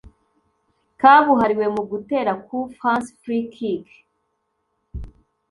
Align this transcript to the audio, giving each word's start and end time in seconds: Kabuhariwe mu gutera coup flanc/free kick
Kabuhariwe 0.99 1.65
mu 1.75 1.81
gutera 1.89 2.31
coup 2.45 2.67
flanc/free 2.77 3.43
kick 3.53 3.85